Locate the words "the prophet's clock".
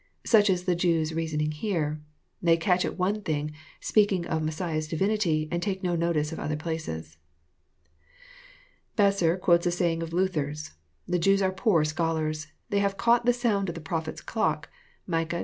13.75-14.71